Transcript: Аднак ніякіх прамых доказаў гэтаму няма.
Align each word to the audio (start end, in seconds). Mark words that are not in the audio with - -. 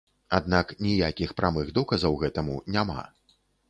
Аднак 0.37 0.73
ніякіх 0.85 1.35
прамых 1.43 1.71
доказаў 1.79 2.21
гэтаму 2.27 2.61
няма. 2.79 3.01